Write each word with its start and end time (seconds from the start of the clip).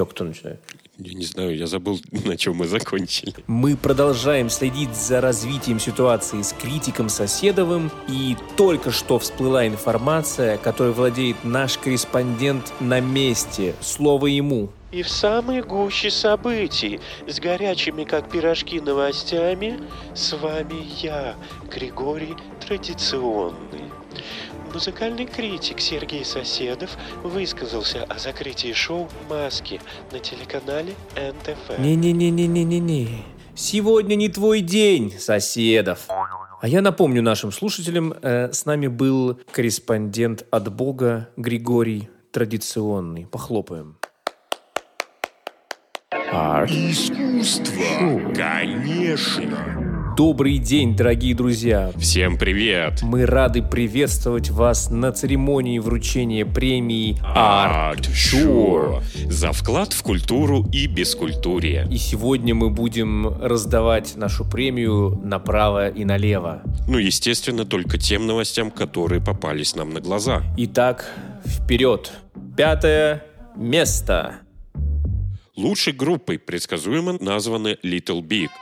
Че, 0.00 0.06
кто 0.06 0.24
начинает? 0.24 0.60
Я 0.96 1.12
не 1.12 1.24
знаю, 1.24 1.54
я 1.54 1.66
забыл, 1.66 2.00
на 2.24 2.38
чем 2.38 2.56
мы 2.56 2.66
закончили. 2.66 3.34
Мы 3.46 3.76
продолжаем 3.76 4.48
следить 4.48 4.96
за 4.96 5.20
развитием 5.20 5.78
ситуации 5.78 6.40
с 6.40 6.54
критиком 6.54 7.10
Соседовым, 7.10 7.90
и 8.08 8.34
только 8.56 8.92
что 8.92 9.18
всплыла 9.18 9.66
информация, 9.66 10.56
которой 10.56 10.94
владеет 10.94 11.44
наш 11.44 11.76
корреспондент 11.76 12.72
на 12.80 13.00
месте. 13.00 13.74
Слово 13.82 14.28
ему. 14.28 14.70
И 14.90 15.02
в 15.02 15.08
самой 15.10 15.60
гуще 15.60 16.10
событий, 16.10 16.98
с 17.28 17.38
горячими 17.38 18.04
как 18.04 18.30
пирожки 18.30 18.80
новостями, 18.80 19.80
с 20.14 20.32
вами 20.32 20.82
я, 21.02 21.34
Григорий 21.70 22.36
Традиционный. 22.66 23.90
Музыкальный 24.72 25.26
критик 25.26 25.80
Сергей 25.80 26.24
Соседов 26.24 26.96
высказался 27.24 28.04
о 28.04 28.18
закрытии 28.18 28.72
шоу 28.72 29.08
«Маски» 29.28 29.80
на 30.12 30.20
телеканале 30.20 30.94
НТФ. 31.16 31.78
Не-не-не-не-не-не-не. 31.78 33.24
Сегодня 33.54 34.14
не 34.14 34.28
твой 34.28 34.60
день, 34.60 35.12
Соседов. 35.18 36.06
А 36.08 36.68
я 36.68 36.82
напомню 36.82 37.20
нашим 37.22 37.50
слушателям, 37.52 38.12
э, 38.12 38.52
с 38.52 38.64
нами 38.64 38.86
был 38.86 39.40
корреспондент 39.50 40.46
от 40.50 40.72
Бога 40.72 41.30
Григорий 41.36 42.08
Традиционный. 42.32 43.26
Похлопаем. 43.26 43.98
Искусство, 46.68 48.32
конечно. 48.34 49.89
Добрый 50.20 50.58
день, 50.58 50.94
дорогие 50.94 51.34
друзья! 51.34 51.92
Всем 51.96 52.36
привет! 52.36 53.00
Мы 53.00 53.24
рады 53.24 53.62
приветствовать 53.62 54.50
вас 54.50 54.90
на 54.90 55.12
церемонии 55.12 55.78
вручения 55.78 56.44
премии 56.44 57.16
Art 57.34 58.02
Sure 58.12 59.02
за 59.30 59.52
вклад 59.52 59.94
в 59.94 60.02
культуру 60.02 60.66
и 60.74 60.86
бескультурие. 60.86 61.88
И 61.90 61.96
сегодня 61.96 62.54
мы 62.54 62.68
будем 62.68 63.28
раздавать 63.28 64.14
нашу 64.16 64.44
премию 64.44 65.18
направо 65.24 65.88
и 65.88 66.04
налево. 66.04 66.64
Ну, 66.86 66.98
естественно, 66.98 67.64
только 67.64 67.96
тем 67.96 68.26
новостям, 68.26 68.70
которые 68.70 69.22
попались 69.22 69.74
нам 69.74 69.94
на 69.94 70.02
глаза. 70.02 70.42
Итак, 70.58 71.10
вперед! 71.46 72.12
Пятое 72.58 73.24
место. 73.56 74.34
Лучшей 75.56 75.94
группой 75.94 76.38
предсказуемо 76.38 77.16
названы 77.20 77.78
Little 77.82 78.20
Big– 78.20 78.50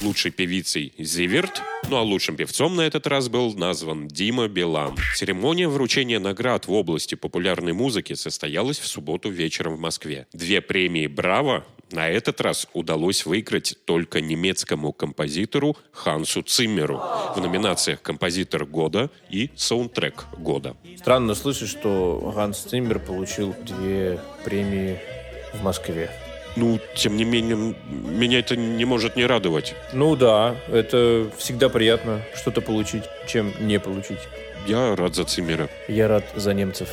лучшей 0.00 0.30
певицей 0.30 0.92
Зиверт, 0.98 1.62
ну 1.88 1.96
а 1.96 2.02
лучшим 2.02 2.36
певцом 2.36 2.76
на 2.76 2.82
этот 2.82 3.06
раз 3.06 3.28
был 3.28 3.54
назван 3.54 4.08
Дима 4.08 4.48
Билан. 4.48 4.96
Церемония 5.16 5.68
вручения 5.68 6.20
наград 6.20 6.66
в 6.66 6.72
области 6.72 7.14
популярной 7.14 7.72
музыки 7.72 8.14
состоялась 8.14 8.78
в 8.78 8.86
субботу 8.86 9.30
вечером 9.30 9.76
в 9.76 9.80
Москве. 9.80 10.26
Две 10.32 10.60
премии 10.60 11.06
«Браво» 11.06 11.64
на 11.90 12.08
этот 12.08 12.40
раз 12.40 12.68
удалось 12.74 13.24
выиграть 13.24 13.76
только 13.84 14.20
немецкому 14.20 14.92
композитору 14.92 15.76
Хансу 15.92 16.42
Циммеру 16.42 17.00
в 17.34 17.40
номинациях 17.40 18.02
«Композитор 18.02 18.66
года» 18.66 19.10
и 19.30 19.50
«Саундтрек 19.56 20.26
года». 20.36 20.76
Странно 20.96 21.34
слышать, 21.34 21.68
что 21.70 22.32
Ханс 22.34 22.58
Циммер 22.58 22.98
получил 22.98 23.54
две 23.64 24.20
премии 24.44 24.98
в 25.54 25.62
Москве. 25.62 26.10
Ну, 26.58 26.80
тем 26.96 27.16
не 27.16 27.24
менее, 27.24 27.76
меня 27.86 28.40
это 28.40 28.56
не 28.56 28.84
может 28.84 29.14
не 29.14 29.24
радовать. 29.26 29.76
Ну 29.92 30.16
да, 30.16 30.56
это 30.68 31.30
всегда 31.38 31.68
приятно 31.68 32.22
что-то 32.34 32.60
получить, 32.60 33.04
чем 33.28 33.52
не 33.60 33.78
получить. 33.78 34.18
Я 34.66 34.96
рад 34.96 35.14
за 35.14 35.24
Циммера. 35.24 35.68
Я 35.86 36.08
рад 36.08 36.24
за 36.34 36.54
немцев. 36.54 36.88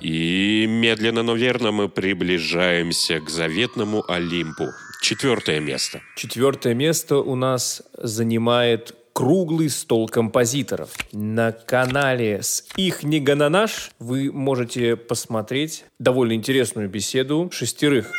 И 0.00 0.66
медленно, 0.68 1.22
но 1.22 1.34
верно 1.34 1.70
мы 1.70 1.88
приближаемся 1.88 3.20
к 3.20 3.30
заветному 3.30 4.04
Олимпу. 4.08 4.66
Четвертое 5.00 5.60
место. 5.60 6.00
Четвертое 6.16 6.74
место 6.74 7.18
у 7.18 7.36
нас 7.36 7.82
занимает 7.96 8.94
круглый 9.20 9.68
стол 9.68 10.08
композиторов. 10.08 10.94
На 11.12 11.52
канале 11.52 12.40
с 12.40 12.64
их 12.76 13.02
Нигананаш 13.02 13.90
вы 13.98 14.32
можете 14.32 14.96
посмотреть 14.96 15.84
довольно 15.98 16.32
интересную 16.32 16.88
беседу 16.88 17.50
шестерых, 17.52 18.10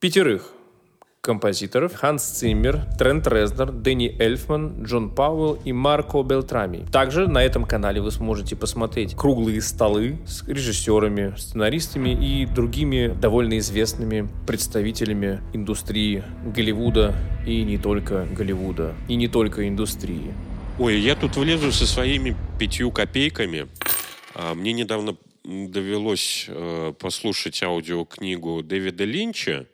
пятерых 0.00 0.50
композиторов 1.20 1.94
Ханс 1.94 2.22
Циммер, 2.22 2.86
Трент 2.98 3.26
Резнер, 3.26 3.70
Дэнни 3.70 4.16
Эльфман, 4.18 4.82
Джон 4.82 5.10
Пауэлл 5.10 5.58
и 5.62 5.74
Марко 5.74 6.22
Белтрами. 6.22 6.86
Также 6.90 7.28
на 7.28 7.44
этом 7.44 7.66
канале 7.66 8.00
вы 8.00 8.12
сможете 8.12 8.56
посмотреть 8.56 9.14
круглые 9.14 9.60
столы 9.60 10.20
с 10.26 10.46
режиссерами, 10.48 11.34
сценаристами 11.36 12.10
и 12.10 12.46
другими 12.46 13.08
довольно 13.08 13.58
известными 13.58 14.26
представителями 14.46 15.40
индустрии 15.52 16.24
Голливуда 16.46 17.14
и 17.46 17.62
не 17.62 17.78
только 17.78 18.26
Голливуда, 18.32 18.94
и 19.08 19.16
не 19.16 19.28
только 19.28 19.68
индустрии. 19.68 20.32
Ой, 20.78 20.98
я 20.98 21.14
тут 21.14 21.36
влезу 21.36 21.72
со 21.72 21.86
своими 21.86 22.36
пятью 22.58 22.90
копейками. 22.90 23.68
А, 24.34 24.54
мне 24.54 24.72
недавно 24.72 25.16
довелось 25.44 26.46
э, 26.48 26.94
послушать 26.98 27.62
аудиокнигу 27.62 28.62
Дэвида 28.62 29.04
Линча 29.04 29.66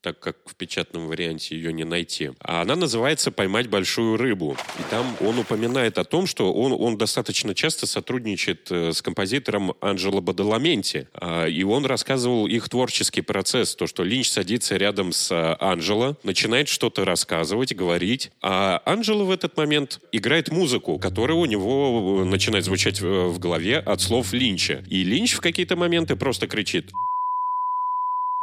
так 0.00 0.18
как 0.20 0.36
в 0.46 0.54
печатном 0.54 1.08
варианте 1.08 1.56
ее 1.56 1.72
не 1.72 1.84
найти. 1.84 2.30
А 2.40 2.62
она 2.62 2.76
называется 2.76 3.30
«Поймать 3.30 3.68
большую 3.68 4.16
рыбу». 4.16 4.56
И 4.78 4.82
там 4.90 5.16
он 5.20 5.38
упоминает 5.38 5.98
о 5.98 6.04
том, 6.04 6.26
что 6.26 6.52
он, 6.52 6.72
он 6.72 6.96
достаточно 6.96 7.54
часто 7.54 7.86
сотрудничает 7.86 8.70
э, 8.70 8.92
с 8.92 9.02
композитором 9.02 9.74
Анджело 9.80 10.20
Бадаламенти. 10.20 11.08
А, 11.14 11.46
и 11.46 11.62
он 11.62 11.86
рассказывал 11.86 12.46
их 12.46 12.68
творческий 12.68 13.22
процесс. 13.22 13.74
То, 13.74 13.86
что 13.86 14.04
Линч 14.04 14.30
садится 14.30 14.76
рядом 14.76 15.12
с 15.12 15.30
э, 15.32 15.56
Анджело, 15.60 16.16
начинает 16.22 16.68
что-то 16.68 17.04
рассказывать, 17.04 17.74
говорить. 17.74 18.30
А 18.42 18.82
Анджело 18.84 19.24
в 19.24 19.30
этот 19.30 19.56
момент 19.56 20.00
играет 20.12 20.50
музыку, 20.50 20.98
которая 20.98 21.36
у 21.36 21.46
него 21.46 22.20
э, 22.22 22.24
начинает 22.24 22.64
звучать 22.64 23.00
в 23.00 23.38
голове 23.38 23.78
от 23.78 24.00
слов 24.00 24.32
Линча. 24.32 24.84
И 24.88 25.02
Линч 25.04 25.34
в 25.34 25.40
какие-то 25.40 25.76
моменты 25.76 26.16
просто 26.16 26.46
кричит 26.46 26.92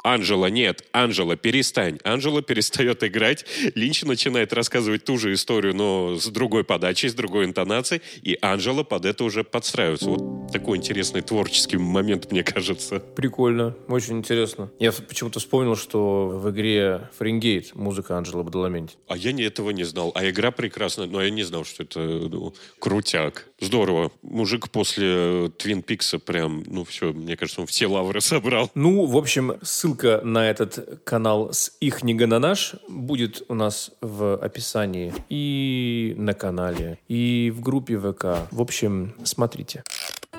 Анжела, 0.03 0.47
нет, 0.47 0.83
Анжела, 0.91 1.37
перестань. 1.37 1.97
Анжела 2.03 2.41
перестает 2.41 3.03
играть. 3.05 3.45
Линч 3.73 4.03
начинает 4.03 4.51
рассказывать 4.51 5.05
ту 5.05 5.17
же 5.17 5.33
историю, 5.33 5.73
но 5.73 6.17
с 6.19 6.27
другой 6.27 6.65
подачей, 6.65 7.09
с 7.09 7.13
другой 7.13 7.45
интонацией. 7.45 8.01
И 8.21 8.37
Анжела 8.41 8.83
под 8.83 9.05
это 9.05 9.23
уже 9.23 9.45
подстраивается. 9.45 10.09
Вот 10.09 10.51
такой 10.51 10.77
интересный 10.77 11.21
творческий 11.21 11.77
момент, 11.77 12.31
мне 12.31 12.43
кажется. 12.43 12.99
Прикольно, 12.99 13.75
очень 13.87 14.17
интересно. 14.17 14.69
Я 14.77 14.91
почему-то 14.91 15.39
вспомнил, 15.39 15.77
что 15.77 16.27
в 16.27 16.51
игре 16.51 17.09
Фаренгейт 17.17 17.73
музыка 17.73 18.17
Анжела 18.17 18.43
Бадаламенти. 18.43 18.95
А 19.07 19.15
я 19.15 19.31
не, 19.31 19.43
этого 19.43 19.69
не 19.69 19.85
знал. 19.85 20.11
А 20.15 20.29
игра 20.29 20.51
прекрасная, 20.51 21.07
но 21.07 21.23
я 21.23 21.29
не 21.29 21.43
знал, 21.43 21.63
что 21.63 21.83
это 21.83 21.99
ну, 21.99 22.53
крутяк. 22.79 23.47
Здорово. 23.61 24.11
Мужик 24.21 24.69
после 24.69 25.49
Твин 25.57 25.81
Пикса 25.81 26.19
прям, 26.19 26.63
ну 26.67 26.83
все, 26.83 27.13
мне 27.13 27.37
кажется, 27.37 27.61
он 27.61 27.67
все 27.67 27.87
лавры 27.87 28.19
собрал. 28.19 28.69
Ну, 28.75 29.05
в 29.05 29.15
общем, 29.15 29.55
ссылка 29.61 29.92
Ссылка 29.93 30.21
на 30.23 30.49
этот 30.49 31.01
канал 31.03 31.53
с 31.53 31.71
их 31.79 32.01
на 32.25 32.39
наш 32.39 32.73
будет 32.89 33.43
у 33.47 33.53
нас 33.53 33.91
в 34.01 34.35
описании 34.37 35.13
и 35.29 36.15
на 36.17 36.33
канале, 36.33 36.97
и 37.07 37.53
в 37.55 37.61
группе 37.61 37.99
ВК. 37.99 38.49
В 38.49 38.59
общем, 38.59 39.13
смотрите. 39.23 39.83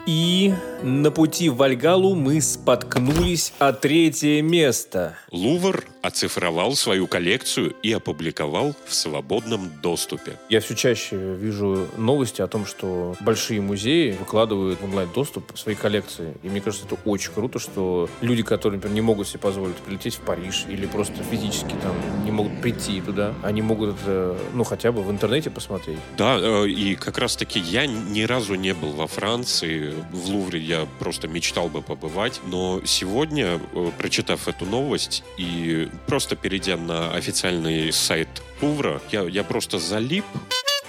И 0.06 0.52
на 0.82 1.12
пути 1.12 1.48
в 1.48 1.56
Вальгалу 1.56 2.16
мы 2.16 2.40
споткнулись 2.40 3.52
о 3.60 3.72
третье 3.72 4.42
место. 4.42 5.14
Лувр 5.30 5.84
оцифровал 6.04 6.74
свою 6.74 7.06
коллекцию 7.06 7.74
и 7.82 7.90
опубликовал 7.90 8.76
в 8.86 8.94
свободном 8.94 9.70
доступе. 9.80 10.38
Я 10.50 10.60
все 10.60 10.74
чаще 10.74 11.16
вижу 11.16 11.88
новости 11.96 12.42
о 12.42 12.46
том, 12.46 12.66
что 12.66 13.16
большие 13.20 13.62
музеи 13.62 14.10
выкладывают 14.10 14.82
в 14.82 14.84
онлайн-доступ 14.84 15.56
свои 15.56 15.74
коллекции. 15.74 16.34
И 16.42 16.48
мне 16.50 16.60
кажется, 16.60 16.84
это 16.84 16.98
очень 17.06 17.32
круто, 17.32 17.58
что 17.58 18.10
люди, 18.20 18.42
которые, 18.42 18.76
например, 18.76 18.94
не 18.94 19.00
могут 19.00 19.28
себе 19.28 19.38
позволить 19.38 19.76
прилететь 19.76 20.16
в 20.16 20.20
Париж 20.20 20.66
или 20.68 20.84
просто 20.84 21.22
физически 21.24 21.74
там 21.82 21.94
не 22.26 22.30
могут 22.30 22.60
прийти 22.60 23.00
туда, 23.00 23.32
они 23.42 23.62
могут 23.62 23.98
это, 23.98 24.36
ну, 24.52 24.62
хотя 24.62 24.92
бы 24.92 25.02
в 25.02 25.10
интернете 25.10 25.48
посмотреть. 25.48 25.98
Да, 26.18 26.38
э, 26.38 26.68
и 26.68 26.96
как 26.96 27.16
раз-таки 27.16 27.58
я 27.58 27.86
ни 27.86 28.22
разу 28.22 28.56
не 28.56 28.74
был 28.74 28.92
во 28.92 29.06
Франции, 29.06 29.94
в 30.12 30.28
Лувре 30.28 30.60
я 30.60 30.86
просто 30.98 31.28
мечтал 31.28 31.68
бы 31.68 31.80
побывать, 31.80 32.42
но 32.46 32.82
сегодня, 32.84 33.58
э, 33.72 33.90
прочитав 33.96 34.48
эту 34.48 34.66
новость 34.66 35.24
и 35.38 35.88
просто 36.06 36.36
перейдя 36.36 36.76
на 36.76 37.14
официальный 37.14 37.92
сайт 37.92 38.28
Лувра, 38.60 39.00
я, 39.10 39.22
я 39.22 39.44
просто 39.44 39.78
залип. 39.78 40.24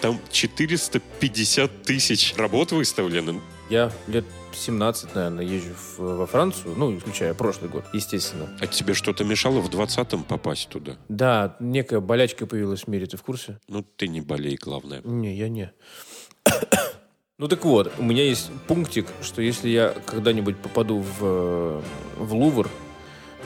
Там 0.02 0.20
450 0.32 1.84
тысяч 1.84 2.36
работ 2.38 2.72
выставлены. 2.72 3.42
Я 3.70 3.92
лет 4.08 4.26
17, 4.54 5.16
наверное, 5.16 5.44
езжу 5.44 5.74
в, 5.74 6.00
во 6.00 6.28
Францию, 6.28 6.76
ну, 6.78 6.96
исключая 6.98 7.34
прошлый 7.34 7.70
год, 7.70 7.86
естественно. 7.94 8.50
А 8.60 8.68
тебе 8.68 8.94
что-то 8.94 9.24
мешало 9.24 9.60
в 9.60 9.70
20-м 9.70 10.24
попасть 10.24 10.70
туда? 10.70 10.98
Да, 11.10 11.56
некая 11.60 12.00
болячка 12.00 12.46
появилась 12.46 12.84
в 12.84 12.88
мире, 12.88 13.06
ты 13.06 13.18
в 13.18 13.24
курсе? 13.24 13.60
Ну, 13.68 13.84
ты 13.84 14.08
не 14.08 14.22
болей, 14.22 14.58
главное. 14.62 15.02
Не, 15.04 15.36
я 15.36 15.50
не. 15.50 15.72
Ну 17.38 17.50
так 17.50 17.66
вот, 17.66 17.92
у 17.98 18.04
меня 18.04 18.24
есть 18.24 18.50
пунктик, 18.66 19.08
что 19.22 19.42
если 19.42 19.68
я 19.68 19.94
когда-нибудь 20.06 20.56
попаду 20.56 21.00
в, 21.00 21.84
в 22.18 22.34
Лувр, 22.34 22.70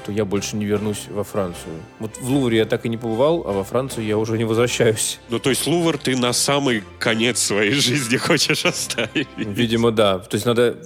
то 0.10 0.14
я 0.14 0.26
больше 0.26 0.56
не 0.56 0.66
вернусь 0.66 1.06
во 1.10 1.24
Францию. 1.24 1.76
Вот 2.00 2.18
в 2.18 2.30
Лувре 2.32 2.58
я 2.58 2.66
так 2.66 2.84
и 2.84 2.90
не 2.90 2.98
побывал, 2.98 3.44
а 3.46 3.52
во 3.52 3.64
Францию 3.64 4.08
я 4.08 4.18
уже 4.18 4.40
не 4.40 4.44
возвращаюсь. 4.44 5.20
Ну, 5.30 5.38
то 5.38 5.52
есть 5.52 5.68
Лувр 5.68 6.00
ты 6.00 6.18
на 6.18 6.34
самый 6.34 6.84
конец 6.98 7.38
своей 7.38 7.74
жизни 7.74 8.18
хочешь 8.28 8.66
оставить? 8.66 9.28
Видимо, 9.38 9.92
да. 9.92 10.18
То 10.18 10.36
есть 10.36 10.48
надо 10.48 10.78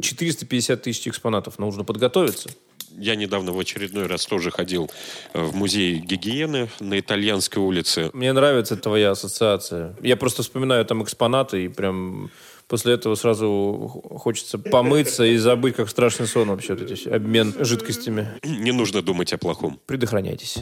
450 0.00 0.80
тысяч 0.80 1.08
экспонатов, 1.08 1.58
нужно 1.58 1.84
подготовиться. 1.84 2.48
Я 2.96 3.16
недавно 3.16 3.52
в 3.52 3.58
очередной 3.58 4.06
раз 4.06 4.24
тоже 4.24 4.50
ходил 4.50 4.90
э, 5.34 5.42
в 5.42 5.54
музей 5.54 5.98
гигиены 5.98 6.70
на 6.80 6.98
итальянской 6.98 7.62
улице. 7.62 8.10
Мне 8.14 8.32
нравится 8.32 8.76
твоя 8.76 9.10
ассоциация. 9.10 9.94
Я 10.02 10.16
просто 10.16 10.42
вспоминаю 10.42 10.86
там 10.86 11.02
экспонаты 11.02 11.66
и 11.66 11.68
прям 11.68 12.30
после 12.70 12.94
этого 12.94 13.16
сразу 13.16 14.02
хочется 14.16 14.58
помыться 14.58 15.24
и 15.24 15.36
забыть, 15.36 15.74
как 15.74 15.90
страшный 15.90 16.26
сон 16.26 16.48
вообще, 16.48 16.74
вот 16.74 16.88
эти 16.88 17.08
обмен 17.08 17.52
жидкостями. 17.58 18.28
Не 18.44 18.70
нужно 18.70 19.02
думать 19.02 19.32
о 19.32 19.38
плохом. 19.38 19.80
Предохраняйтесь. 19.86 20.58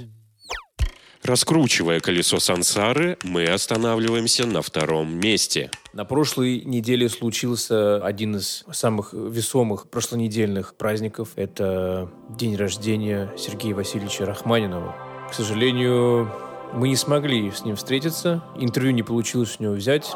Раскручивая 1.22 2.00
колесо 2.00 2.38
сансары, 2.38 3.19
мы 3.25 3.44
останавливаемся 3.44 4.46
на 4.46 4.62
втором 4.62 5.19
месте. 5.19 5.70
На 5.93 6.05
прошлой 6.06 6.62
неделе 6.62 7.08
случился 7.10 8.02
один 8.02 8.37
из 8.37 8.64
самых 8.72 9.12
весомых 9.12 9.90
прошлонедельных 9.90 10.76
праздников. 10.76 11.31
Это 11.37 12.11
день 12.31 12.56
рождения 12.56 13.31
Сергея 13.37 13.75
Васильевича 13.75 14.25
Рахманинова. 14.25 14.96
К 15.31 15.34
сожалению, 15.34 16.32
мы 16.72 16.88
не 16.88 16.96
смогли 16.96 17.50
с 17.50 17.64
ним 17.64 17.76
встретиться. 17.76 18.43
Интервью 18.56 18.93
не 18.93 19.02
получилось 19.02 19.56
у 19.58 19.64
него 19.64 19.75
взять 19.75 20.11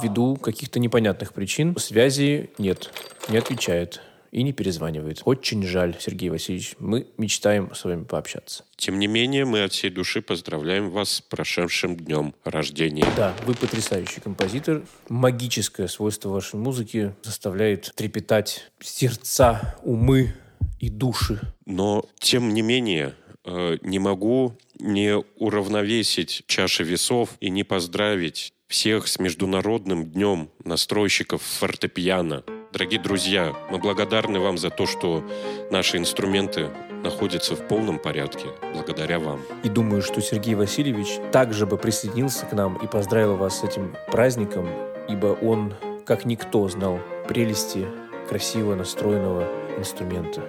ввиду 0.00 0.36
каких-то 0.36 0.78
непонятных 0.78 1.32
причин. 1.32 1.76
Связи 1.76 2.50
нет, 2.58 2.92
не 3.28 3.38
отвечает 3.38 4.00
и 4.30 4.42
не 4.42 4.52
перезванивает. 4.52 5.22
Очень 5.24 5.62
жаль, 5.64 5.96
Сергей 5.98 6.30
Васильевич. 6.30 6.74
Мы 6.78 7.06
мечтаем 7.16 7.74
с 7.74 7.84
вами 7.84 8.04
пообщаться. 8.04 8.64
Тем 8.76 8.98
не 8.98 9.06
менее, 9.06 9.44
мы 9.44 9.62
от 9.62 9.72
всей 9.72 9.90
души 9.90 10.20
поздравляем 10.22 10.90
вас 10.90 11.10
с 11.10 11.20
прошедшим 11.20 11.96
днем 11.96 12.34
рождения. 12.44 13.06
Да, 13.16 13.34
вы 13.46 13.54
потрясающий 13.54 14.20
композитор. 14.20 14.82
Магическое 15.08 15.88
свойство 15.88 16.28
вашей 16.30 16.56
музыки 16.56 17.14
заставляет 17.22 17.92
трепетать 17.94 18.70
сердца, 18.80 19.76
умы 19.82 20.34
и 20.78 20.90
души. 20.90 21.40
Но, 21.66 22.04
тем 22.18 22.52
не 22.54 22.62
менее, 22.62 23.14
э, 23.44 23.78
не 23.82 23.98
могу 23.98 24.56
не 24.78 25.16
уравновесить 25.36 26.44
чаши 26.46 26.84
весов 26.84 27.30
и 27.40 27.50
не 27.50 27.64
поздравить 27.64 28.52
всех 28.68 29.08
с 29.08 29.18
Международным 29.18 30.04
днем 30.04 30.50
настройщиков 30.62 31.42
фортепиано. 31.42 32.44
Дорогие 32.70 33.00
друзья, 33.00 33.54
мы 33.70 33.78
благодарны 33.78 34.40
вам 34.40 34.58
за 34.58 34.68
то, 34.68 34.86
что 34.86 35.24
наши 35.70 35.96
инструменты 35.96 36.68
находятся 37.02 37.56
в 37.56 37.66
полном 37.66 37.98
порядке 37.98 38.48
благодаря 38.74 39.18
вам. 39.20 39.40
И 39.62 39.70
думаю, 39.70 40.02
что 40.02 40.20
Сергей 40.20 40.54
Васильевич 40.54 41.08
также 41.32 41.64
бы 41.64 41.78
присоединился 41.78 42.44
к 42.44 42.52
нам 42.52 42.76
и 42.76 42.86
поздравил 42.86 43.36
вас 43.36 43.60
с 43.60 43.64
этим 43.64 43.96
праздником, 44.12 44.68
ибо 45.08 45.28
он, 45.28 45.74
как 46.04 46.26
никто, 46.26 46.68
знал 46.68 47.00
прелести 47.26 47.86
красиво 48.28 48.74
настроенного 48.74 49.48
инструмента. 49.78 50.42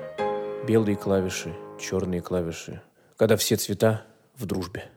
Белые 0.67 0.97
клавиши, 0.97 1.55
черные 1.79 2.21
клавиши, 2.21 2.81
когда 3.15 3.37
все 3.37 3.55
цвета 3.55 4.05
в 4.35 4.45
дружбе. 4.45 4.89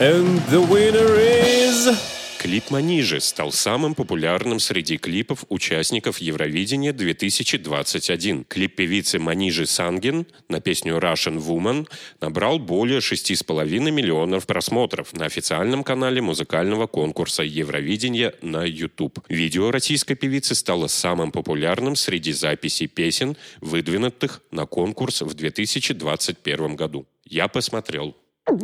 And 0.00 0.40
the 0.46 0.60
winner 0.70 1.18
is... 1.18 1.92
Клип 2.38 2.70
«Манижи» 2.70 3.18
стал 3.18 3.50
самым 3.50 3.96
популярным 3.96 4.60
среди 4.60 4.96
клипов 4.96 5.44
участников 5.48 6.18
Евровидения 6.18 6.92
2021. 6.92 8.44
Клип 8.44 8.76
певицы 8.76 9.18
Манижи 9.18 9.66
Санген 9.66 10.24
на 10.48 10.60
песню 10.60 10.98
«Russian 10.98 11.38
Woman» 11.38 11.88
набрал 12.20 12.60
более 12.60 13.00
6,5 13.00 13.90
миллионов 13.90 14.46
просмотров 14.46 15.12
на 15.14 15.26
официальном 15.26 15.82
канале 15.82 16.22
музыкального 16.22 16.86
конкурса 16.86 17.42
Евровидения 17.42 18.34
на 18.40 18.64
YouTube. 18.64 19.18
Видео 19.28 19.72
российской 19.72 20.14
певицы 20.14 20.54
стало 20.54 20.86
самым 20.86 21.32
популярным 21.32 21.96
среди 21.96 22.30
записей 22.30 22.86
песен, 22.86 23.36
выдвинутых 23.60 24.42
на 24.52 24.64
конкурс 24.64 25.22
в 25.22 25.34
2021 25.34 26.76
году. 26.76 27.08
Я 27.24 27.48
посмотрел. 27.48 28.14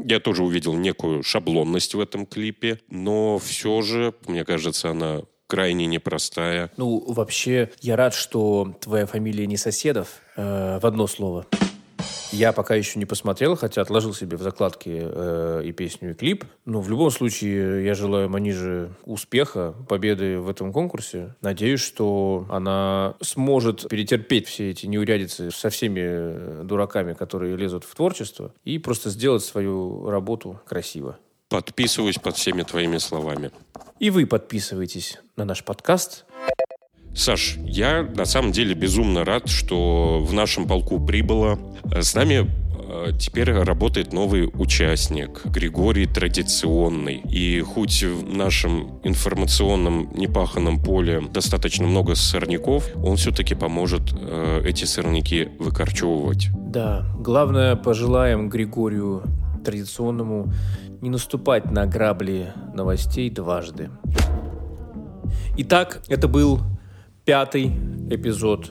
Я 0.04 0.20
тоже 0.20 0.42
увидел 0.42 0.74
некую 0.74 1.22
шаблонность 1.22 1.94
в 1.94 2.00
этом 2.00 2.26
клипе, 2.26 2.80
но 2.88 3.38
все 3.38 3.82
же, 3.82 4.14
мне 4.26 4.44
кажется, 4.44 4.90
она 4.90 5.22
крайне 5.46 5.86
непростая. 5.86 6.70
Ну, 6.76 7.04
вообще, 7.12 7.70
я 7.80 7.96
рад, 7.96 8.14
что 8.14 8.76
твоя 8.80 9.06
фамилия 9.06 9.46
не 9.46 9.56
соседов, 9.56 10.20
э, 10.36 10.78
в 10.80 10.86
одно 10.86 11.06
слово. 11.06 11.46
Я 12.34 12.52
пока 12.52 12.74
еще 12.74 12.98
не 12.98 13.04
посмотрел, 13.04 13.54
хотя 13.54 13.80
отложил 13.80 14.12
себе 14.12 14.36
в 14.36 14.42
закладке 14.42 15.02
э, 15.04 15.62
и 15.64 15.70
песню, 15.70 16.10
и 16.10 16.14
клип. 16.14 16.44
Но 16.64 16.80
в 16.80 16.90
любом 16.90 17.12
случае 17.12 17.86
я 17.86 17.94
желаю 17.94 18.28
Маниже 18.28 18.90
успеха, 19.04 19.72
победы 19.88 20.40
в 20.40 20.48
этом 20.48 20.72
конкурсе. 20.72 21.36
Надеюсь, 21.42 21.80
что 21.80 22.44
она 22.50 23.14
сможет 23.20 23.88
перетерпеть 23.88 24.48
все 24.48 24.70
эти 24.70 24.86
неурядицы 24.86 25.52
со 25.52 25.70
всеми 25.70 26.64
дураками, 26.64 27.12
которые 27.12 27.56
лезут 27.56 27.84
в 27.84 27.94
творчество, 27.94 28.52
и 28.64 28.78
просто 28.78 29.10
сделать 29.10 29.44
свою 29.44 30.10
работу 30.10 30.60
красиво. 30.66 31.16
Подписываюсь 31.50 32.18
под 32.18 32.36
всеми 32.36 32.62
твоими 32.62 32.98
словами. 32.98 33.52
И 34.00 34.10
вы 34.10 34.26
подписывайтесь 34.26 35.20
на 35.36 35.44
наш 35.44 35.62
подкаст– 35.62 36.24
Саш, 37.14 37.56
я 37.64 38.02
на 38.02 38.24
самом 38.24 38.52
деле 38.52 38.74
безумно 38.74 39.24
рад, 39.24 39.48
что 39.48 40.20
в 40.20 40.32
нашем 40.32 40.66
полку 40.66 40.98
прибыло. 40.98 41.58
С 41.84 42.14
нами 42.14 42.50
э, 42.88 43.12
теперь 43.18 43.52
работает 43.52 44.12
новый 44.12 44.50
участник, 44.52 45.46
Григорий 45.46 46.06
Традиционный. 46.06 47.22
И 47.30 47.60
хоть 47.60 48.02
в 48.02 48.34
нашем 48.34 48.98
информационном 49.04 50.10
непаханном 50.14 50.82
поле 50.82 51.22
достаточно 51.32 51.86
много 51.86 52.16
сорняков, 52.16 52.88
он 52.96 53.16
все-таки 53.16 53.54
поможет 53.54 54.12
э, 54.12 54.62
эти 54.64 54.84
сорняки 54.84 55.50
выкорчевывать. 55.60 56.48
Да, 56.52 57.06
главное, 57.20 57.76
пожелаем 57.76 58.48
Григорию 58.48 59.22
Традиционному 59.64 60.52
не 61.00 61.10
наступать 61.10 61.70
на 61.70 61.86
грабли 61.86 62.52
новостей 62.74 63.30
дважды. 63.30 63.90
Итак, 65.56 66.02
это 66.08 66.26
был 66.26 66.60
пятый 67.24 67.72
эпизод 68.10 68.70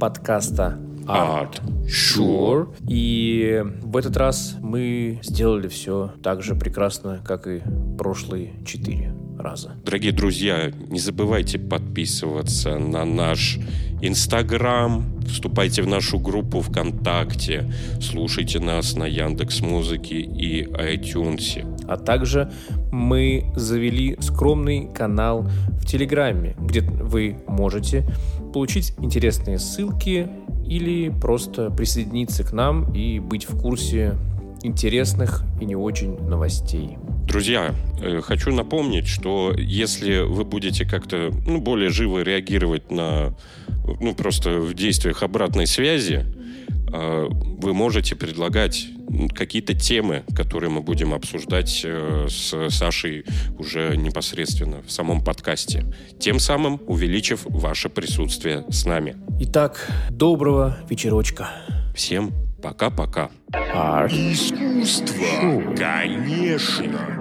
подкаста 0.00 0.78
Art 1.06 1.60
Sure. 1.84 2.74
И 2.88 3.62
в 3.82 3.96
этот 3.96 4.16
раз 4.16 4.56
мы 4.60 5.20
сделали 5.22 5.68
все 5.68 6.14
так 6.22 6.42
же 6.42 6.54
прекрасно, 6.54 7.22
как 7.22 7.46
и 7.46 7.62
прошлые 7.98 8.54
четыре 8.64 9.14
раза. 9.38 9.72
Дорогие 9.84 10.12
друзья, 10.12 10.70
не 10.70 10.98
забывайте 10.98 11.58
подписываться 11.58 12.78
на 12.78 13.04
наш 13.04 13.58
Инстаграм, 14.00 15.04
вступайте 15.26 15.82
в 15.82 15.88
нашу 15.88 16.20
группу 16.20 16.60
ВКонтакте, 16.60 17.72
слушайте 18.00 18.60
нас 18.60 18.94
на 18.94 19.04
Яндекс 19.04 19.60
Музыке 19.60 20.20
и 20.20 20.64
iTunes. 20.64 21.66
А 21.88 21.96
также 21.96 22.52
мы 22.92 23.52
завели 23.56 24.16
скромный 24.20 24.88
канал 24.94 25.48
в 25.80 25.84
Телеграме, 25.84 26.54
где 26.60 26.82
вы 26.82 27.38
можете 27.48 28.06
получить 28.52 28.94
интересные 28.98 29.58
ссылки 29.58 30.28
или 30.64 31.08
просто 31.08 31.70
присоединиться 31.70 32.44
к 32.44 32.52
нам 32.52 32.92
и 32.94 33.18
быть 33.18 33.48
в 33.48 33.60
курсе 33.60 34.14
интересных 34.62 35.42
и 35.60 35.64
не 35.64 35.74
очень 35.74 36.16
новостей. 36.22 36.98
Друзья, 37.28 37.74
э, 38.00 38.22
хочу 38.22 38.54
напомнить, 38.54 39.06
что 39.06 39.52
если 39.54 40.20
вы 40.20 40.44
будете 40.44 40.86
как-то 40.86 41.30
ну, 41.46 41.60
более 41.60 41.90
живо 41.90 42.22
реагировать 42.22 42.90
на 42.90 43.36
ну, 44.00 44.14
просто 44.14 44.58
в 44.58 44.72
действиях 44.72 45.22
обратной 45.22 45.66
связи, 45.66 46.24
э, 46.90 47.26
вы 47.30 47.74
можете 47.74 48.16
предлагать 48.16 48.86
какие-то 49.34 49.74
темы, 49.74 50.24
которые 50.34 50.70
мы 50.70 50.80
будем 50.80 51.12
обсуждать 51.12 51.82
э, 51.84 52.28
с 52.30 52.70
Сашей 52.70 53.26
уже 53.58 53.94
непосредственно 53.98 54.80
в 54.80 54.90
самом 54.90 55.22
подкасте, 55.22 55.84
тем 56.18 56.38
самым 56.38 56.80
увеличив 56.86 57.42
ваше 57.44 57.90
присутствие 57.90 58.64
с 58.70 58.86
нами. 58.86 59.16
Итак, 59.40 59.86
доброго 60.08 60.78
вечерочка. 60.88 61.50
Всем 61.94 62.32
пока-пока. 62.62 63.30
Искусство, 64.08 65.74
конечно. 65.76 67.17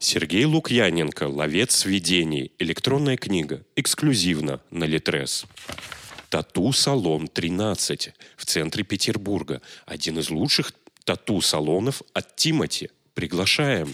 Сергей 0.00 0.44
Лукьяненко 0.44 1.24
«Ловец 1.24 1.84
видений». 1.84 2.52
Электронная 2.60 3.16
книга. 3.16 3.64
Эксклюзивно 3.74 4.60
на 4.70 4.84
Литрес. 4.84 5.44
Тату-салон 6.28 7.26
13 7.26 8.12
в 8.36 8.46
центре 8.46 8.84
Петербурга. 8.84 9.60
Один 9.86 10.18
из 10.20 10.30
лучших 10.30 10.72
тату-салонов 11.04 12.02
от 12.12 12.36
Тимати. 12.36 12.90
Приглашаем. 13.14 13.92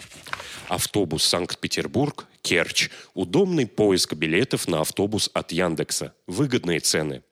Автобус 0.69 1.25
Санкт-Петербург, 1.25 2.27
Керчь. 2.43 2.91
Удобный 3.15 3.67
поиск 3.67 4.13
билетов 4.13 4.69
на 4.69 4.83
автобус 4.83 5.31
от 5.33 5.53
Яндекса. 5.53 6.15
Выгодные 6.27 6.81
цены. 6.81 7.23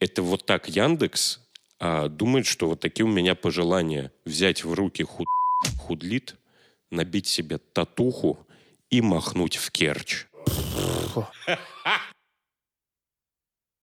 Это 0.00 0.22
вот 0.22 0.46
так 0.46 0.68
Яндекс 0.70 1.40
а, 1.80 2.08
думает, 2.08 2.46
что 2.46 2.68
вот 2.68 2.80
такие 2.80 3.06
у 3.06 3.08
меня 3.08 3.34
пожелания. 3.34 4.12
Взять 4.24 4.64
в 4.64 4.72
руки 4.72 5.02
худ... 5.04 5.26
худлит, 5.78 6.36
набить 6.90 7.26
себе 7.26 7.58
татуху 7.58 8.46
и 8.90 9.00
махнуть 9.00 9.56
в 9.56 9.70
Керчь. 9.70 10.26